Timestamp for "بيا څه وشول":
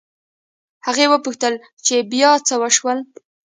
2.11-2.99